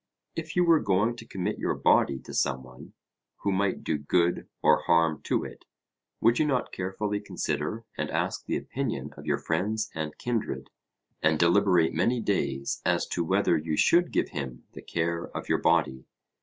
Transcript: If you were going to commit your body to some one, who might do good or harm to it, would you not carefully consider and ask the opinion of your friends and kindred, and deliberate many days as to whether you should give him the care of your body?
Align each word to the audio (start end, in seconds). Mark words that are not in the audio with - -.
If 0.35 0.55
you 0.55 0.63
were 0.65 0.79
going 0.79 1.15
to 1.17 1.27
commit 1.27 1.59
your 1.59 1.75
body 1.75 2.17
to 2.21 2.33
some 2.33 2.63
one, 2.63 2.93
who 3.43 3.51
might 3.51 3.83
do 3.83 3.99
good 3.99 4.47
or 4.63 4.81
harm 4.87 5.21
to 5.25 5.43
it, 5.43 5.63
would 6.19 6.39
you 6.39 6.45
not 6.47 6.71
carefully 6.71 7.19
consider 7.19 7.85
and 7.99 8.09
ask 8.09 8.47
the 8.47 8.57
opinion 8.57 9.13
of 9.15 9.27
your 9.27 9.37
friends 9.37 9.91
and 9.93 10.17
kindred, 10.17 10.71
and 11.21 11.37
deliberate 11.37 11.93
many 11.93 12.19
days 12.19 12.81
as 12.83 13.05
to 13.09 13.23
whether 13.23 13.55
you 13.55 13.77
should 13.77 14.09
give 14.11 14.29
him 14.29 14.63
the 14.73 14.81
care 14.81 15.25
of 15.37 15.47
your 15.47 15.59
body? 15.59 16.05